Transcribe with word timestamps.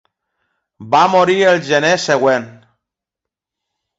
Va 0.93 1.01
morir 1.15 1.35
el 1.51 1.61
gener 1.67 1.93
següent. 2.05 2.49